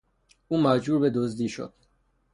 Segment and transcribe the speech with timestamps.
[0.47, 1.73] او مجبور به دزدی شد.